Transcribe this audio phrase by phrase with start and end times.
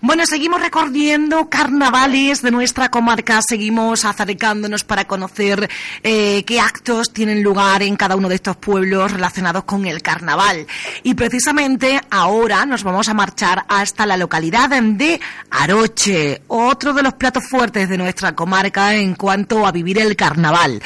[0.00, 5.68] Bueno, seguimos recorriendo carnavales de nuestra comarca, seguimos acercándonos para conocer
[6.04, 10.68] eh, qué actos tienen lugar en cada uno de estos pueblos relacionados con el carnaval.
[11.02, 15.20] Y precisamente ahora nos vamos a marchar hasta la localidad de
[15.50, 20.80] Aroche, otro de los platos fuertes de nuestra comarca en cuanto a vivir el carnaval.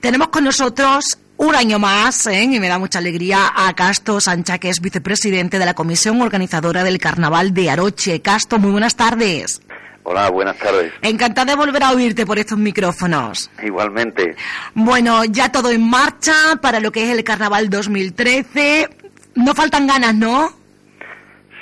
[0.00, 2.42] Tenemos con nosotros un año más, ¿eh?
[2.42, 6.82] y me da mucha alegría, a Casto Sancha, que es vicepresidente de la Comisión Organizadora
[6.82, 8.20] del Carnaval de Aroche.
[8.20, 9.62] Casto, muy buenas tardes.
[10.02, 10.92] Hola, buenas tardes.
[11.00, 13.50] Encantada de volver a oírte por estos micrófonos.
[13.62, 14.34] Igualmente.
[14.74, 18.88] Bueno, ya todo en marcha para lo que es el Carnaval 2013.
[19.36, 20.52] No faltan ganas, ¿no?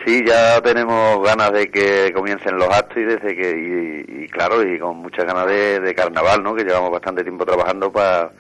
[0.07, 4.79] Sí, ya tenemos ganas de que comiencen los actos y desde que y, claro y
[4.79, 6.55] con muchas ganas de, de carnaval, ¿no?
[6.55, 8.31] Que llevamos bastante tiempo trabajando para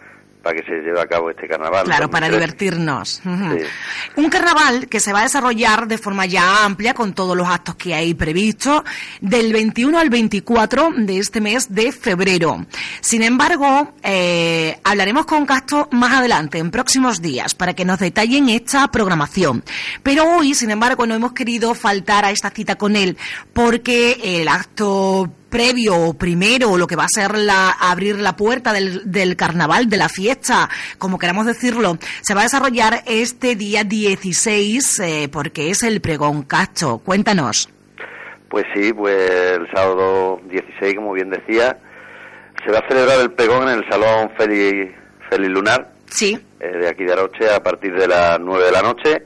[0.46, 1.86] para que se lleve a cabo este carnaval.
[1.86, 3.20] Claro, para divertirnos.
[3.24, 7.74] Un carnaval que se va a desarrollar de forma ya amplia con todos los actos
[7.74, 8.84] que hay previstos
[9.20, 12.64] del 21 al 24 de este mes de febrero.
[13.00, 18.48] Sin embargo, eh, hablaremos con Castro más adelante, en próximos días, para que nos detallen
[18.48, 19.64] esta programación.
[20.04, 23.18] Pero hoy, sin embargo, no hemos querido faltar a esta cita con él
[23.52, 28.36] porque el acto previo o primero o lo que va a ser la, abrir la
[28.36, 33.54] puerta del, del, carnaval, de la fiesta, como queramos decirlo, se va a desarrollar este
[33.54, 36.98] día 16 eh, porque es el pregón cacho.
[36.98, 37.68] Cuéntanos.
[38.48, 41.78] Pues sí, pues el sábado 16, como bien decía,
[42.64, 44.92] se va a celebrar el pregón en el Salón Feliz,
[45.30, 45.90] Feliz Lunar.
[46.06, 46.38] Sí.
[46.60, 49.22] Eh, de aquí de Aroche a partir de las 9 de la noche.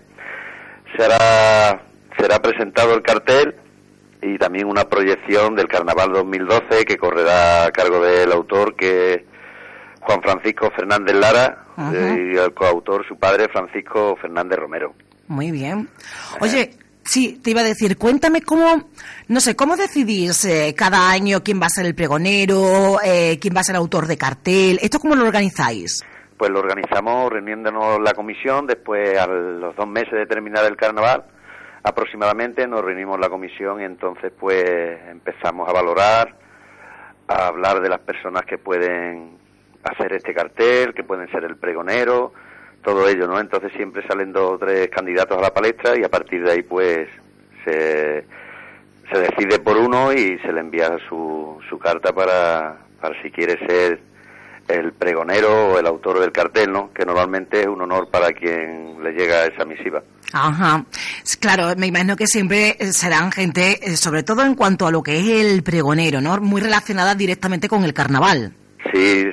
[0.97, 1.83] Será,
[2.19, 3.55] será presentado el cartel
[4.23, 9.25] y también una proyección del Carnaval 2012 que correrá a cargo del autor que
[10.01, 14.95] Juan Francisco Fernández Lara y el coautor su padre Francisco Fernández Romero.
[15.29, 15.89] Muy bien.
[16.41, 16.71] Oye,
[17.05, 18.91] sí, te iba a decir, cuéntame cómo,
[19.29, 23.55] no sé, cómo decidís eh, cada año quién va a ser el pregonero, eh, quién
[23.55, 26.03] va a ser el autor de cartel, ¿esto cómo lo organizáis?
[26.37, 31.25] Pues lo organizamos reuniéndonos la comisión después a los dos meses de terminar el carnaval
[31.83, 34.65] aproximadamente nos reunimos la comisión y entonces pues
[35.09, 36.35] empezamos a valorar,
[37.29, 39.39] a hablar de las personas que pueden
[39.85, 42.33] hacer este cartel, que pueden ser el pregonero,
[42.83, 43.39] todo ello, ¿no?
[43.39, 46.63] Entonces siempre salen dos o tres candidatos a la palestra y a partir de ahí
[46.63, 47.09] pues
[47.65, 48.25] se,
[49.11, 53.59] se decide por uno y se le envía su, su carta para, para si quiere
[53.67, 54.01] ser
[54.69, 56.93] el pregonero o el autor del cartel, ¿no?
[56.93, 60.03] Que normalmente es un honor para quien le llega esa misiva.
[60.33, 60.85] Ajá.
[61.41, 65.03] Claro, me imagino que siempre eh, serán gente, eh, sobre todo en cuanto a lo
[65.03, 66.37] que es el pregonero, ¿no?
[66.41, 68.53] Muy relacionada directamente con el carnaval.
[68.93, 69.25] Sí,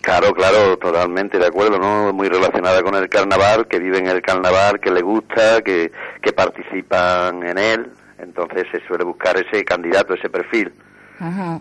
[0.00, 2.12] claro, claro, totalmente de acuerdo, ¿no?
[2.12, 7.42] Muy relacionada con el carnaval, que viven el carnaval, que le gusta, que, que participan
[7.42, 7.92] en él.
[8.18, 10.72] Entonces se suele buscar ese candidato, ese perfil.
[11.18, 11.60] Ajá.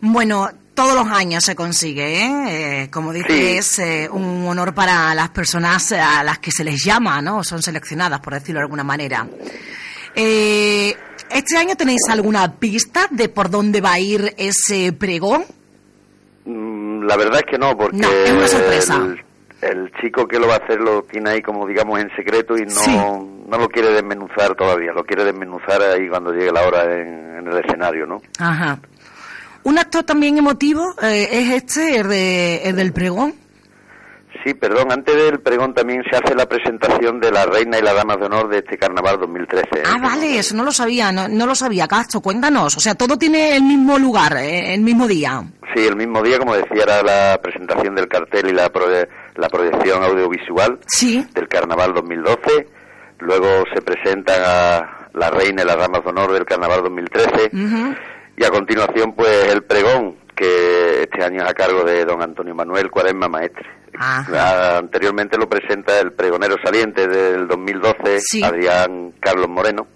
[0.00, 2.82] Bueno, todos los años se consigue, ¿eh?
[2.82, 6.84] eh como dice, es eh, un honor para las personas a las que se les
[6.84, 7.42] llama, ¿no?
[7.42, 9.26] Son seleccionadas, por decirlo de alguna manera.
[10.14, 10.94] Eh,
[11.30, 15.44] ¿Este año tenéis alguna pista de por dónde va a ir ese pregón?
[16.44, 17.96] Mm, la verdad es que no, porque...
[17.96, 19.16] No, es una sorpresa.
[19.62, 22.66] El, chico que lo va a hacer lo tiene ahí como digamos en secreto y
[22.66, 27.38] no, no lo quiere desmenuzar todavía, lo quiere desmenuzar ahí cuando llegue la hora en,
[27.38, 28.20] en el escenario, ¿no?
[28.38, 28.78] Ajá.
[29.66, 33.34] Un acto también emotivo eh, es este, el, de, el del pregón.
[34.44, 37.92] Sí, perdón, antes del pregón también se hace la presentación de la reina y la
[37.92, 39.66] dama de honor de este carnaval 2013.
[39.72, 39.82] ¿eh?
[39.84, 42.76] Ah, vale, eso no lo sabía, no, no lo sabía, Castro, cuéntanos.
[42.76, 45.42] O sea, todo tiene el mismo lugar, eh, el mismo día.
[45.74, 48.70] Sí, el mismo día, como decía, era la presentación del cartel y la,
[49.34, 51.26] la proyección audiovisual sí.
[51.34, 52.68] del carnaval 2012.
[53.18, 57.50] Luego se presentan a la reina y las damas de honor del carnaval 2013.
[57.52, 62.22] Uh y a continuación, pues el pregón, que este año es a cargo de don
[62.22, 63.66] Antonio Manuel Cuaresma Maestre.
[63.98, 69.86] Anteriormente lo presenta el pregonero saliente del 2012, Adrián Carlos Moreno,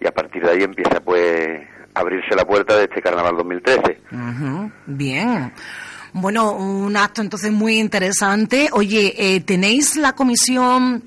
[0.00, 1.60] y a partir de ahí empieza pues
[1.94, 4.00] a abrirse la puerta de este carnaval 2013.
[4.86, 5.52] Bien.
[6.14, 8.68] Bueno, un acto entonces muy interesante.
[8.72, 11.04] Oye, eh, ¿tenéis la comisión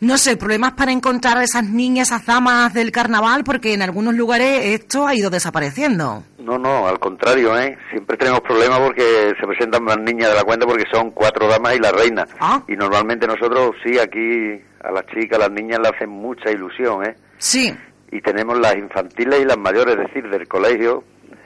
[0.00, 4.14] no sé, problemas para encontrar a esas niñas, esas damas del carnaval, porque en algunos
[4.14, 6.22] lugares esto ha ido desapareciendo.
[6.38, 7.76] No, no, al contrario, ¿eh?
[7.90, 11.76] Siempre tenemos problemas porque se presentan más niñas de la cuenta porque son cuatro damas
[11.76, 12.26] y la reina.
[12.40, 12.62] Ah.
[12.68, 17.04] Y normalmente nosotros, sí, aquí a las chicas, a las niñas le hacen mucha ilusión,
[17.04, 17.16] ¿eh?
[17.38, 17.76] Sí.
[18.10, 21.04] Y tenemos las infantiles y las mayores, es decir, del colegio,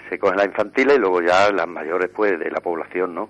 [0.09, 3.29] se cogen las infantiles y luego ya las mayores, pues, de la población, ¿no?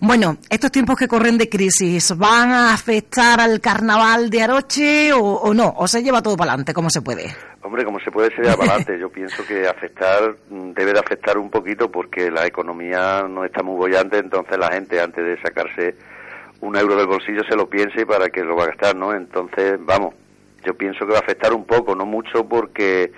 [0.00, 5.54] Bueno, estos tiempos que corren de crisis, ¿van a afectar al carnaval de Aroche o,
[5.54, 5.74] no?
[5.76, 6.74] ¿O se lleva todo para adelante?
[6.74, 7.34] ¿Cómo se puede?
[7.62, 8.98] Hombre, como se puede, se lleva para adelante.
[8.98, 13.62] Yo pienso que afectar, mm, debe de afectar un poquito porque la economía no está
[13.62, 15.94] muy bollante, entonces la gente antes de sacarse
[16.60, 19.12] un euro del bolsillo se lo piense para que lo va a gastar, ¿no?
[19.12, 20.14] Entonces, vamos,
[20.64, 23.12] yo pienso que va a afectar un poco, no mucho porque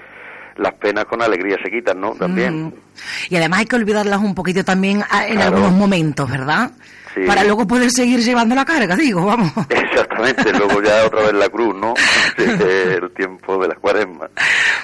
[0.57, 2.13] las penas con alegría se quitan, ¿no?
[2.15, 2.75] También.
[3.29, 6.71] Y además hay que olvidarlas un poquito también ah, en algunos momentos, ¿verdad?
[7.15, 7.21] Sí.
[7.27, 9.53] Para luego poder seguir llevando la carga, digo, vamos.
[9.69, 11.95] Exactamente, luego ya otra vez la cruz, ¿no?
[12.37, 14.29] el tiempo de la cuaresma.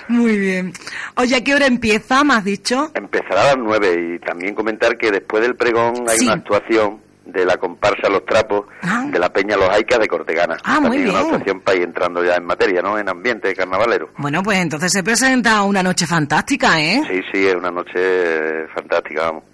[0.08, 0.72] Muy bien.
[1.17, 2.90] Oye, ¿a qué hora empieza, me has dicho?
[2.94, 7.44] Empezará a las nueve y también comentar que después del pregón hay una actuación de
[7.44, 9.05] la comparsa Los Trapos Ah.
[9.11, 10.56] de la Peña Los Aicas de Cortegana.
[10.65, 11.32] Ah, muy También una bien.
[11.35, 12.99] actuación para ir entrando ya en materia, ¿no?
[12.99, 14.11] En ambiente carnavalero.
[14.19, 17.03] Bueno, pues entonces se presenta una noche fantástica, ¿eh?
[17.09, 19.44] Sí, sí, es una noche fantástica, vamos.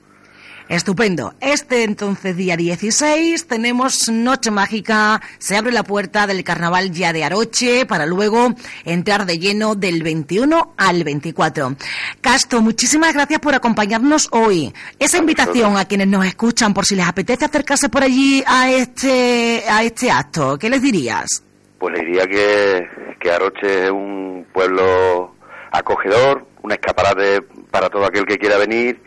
[0.68, 1.32] Estupendo.
[1.40, 7.22] Este entonces día 16 tenemos Noche Mágica, se abre la puerta del carnaval ya de
[7.22, 8.52] Aroche para luego
[8.84, 11.76] entrar de lleno del 21 al 24.
[12.20, 14.72] Castro, muchísimas gracias por acompañarnos hoy.
[14.98, 19.62] Esa invitación a quienes nos escuchan por si les apetece acercarse por allí a este
[19.70, 21.44] a este acto, ¿qué les dirías?
[21.78, 22.88] Pues le diría que,
[23.20, 25.32] que Aroche es un pueblo
[25.70, 29.00] acogedor, un escaparate para todo aquel que quiera venir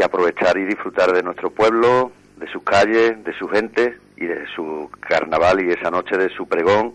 [0.00, 4.46] y aprovechar y disfrutar de nuestro pueblo, de sus calles, de su gente y de
[4.54, 6.94] su carnaval y esa noche de su pregón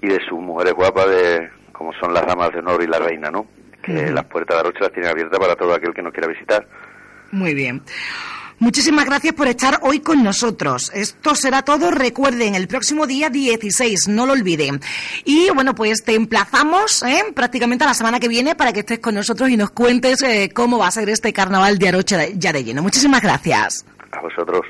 [0.00, 3.30] y de sus mujeres guapas de como son las damas de honor y la reina,
[3.30, 3.46] ¿no?
[3.82, 4.14] Que Ujú.
[4.14, 6.66] las puertas de Aroche las tienen abiertas para todo aquel que nos quiera visitar.
[7.30, 7.82] Muy bien.
[8.58, 10.90] Muchísimas gracias por estar hoy con nosotros.
[10.94, 11.90] Esto será todo.
[11.90, 14.80] Recuerden, el próximo día 16, no lo olviden.
[15.24, 17.24] Y bueno, pues te emplazamos ¿eh?
[17.34, 20.50] prácticamente a la semana que viene para que estés con nosotros y nos cuentes eh,
[20.54, 22.82] cómo va a ser este carnaval de Aroche de- ya de lleno.
[22.82, 23.84] Muchísimas gracias.
[24.12, 24.60] A vosotros.